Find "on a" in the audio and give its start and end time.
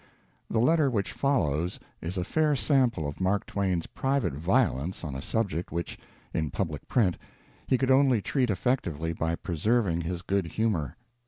5.03-5.21